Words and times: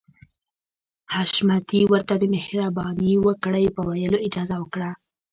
حشمتي 1.13 1.81
ورته 1.91 2.13
د 2.19 2.23
مهرباني 2.35 3.13
وکړئ 3.25 3.65
په 3.75 3.81
ويلو 3.89 4.17
اجازه 4.27 4.55
ورکړه. 4.59 4.89